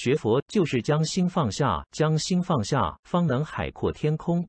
[0.00, 4.48] 学佛就是将心放下将心放下方能海阔天空。